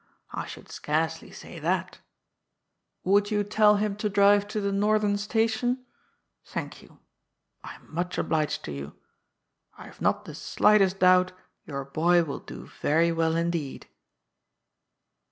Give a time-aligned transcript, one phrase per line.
[0.31, 1.99] I should scarcely say that
[3.03, 5.85] Would you tell him to drive to the Northern Station?
[6.43, 6.97] Thank you.
[7.63, 8.95] I am much obliged to you.
[9.77, 11.33] I have not the slightest doubt
[11.67, 13.89] your boy will do very well indeed.